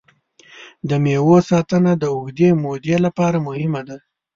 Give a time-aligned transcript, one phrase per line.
[0.89, 3.97] د مېوو ساتنه د اوږدې مودې لپاره مهمه ده.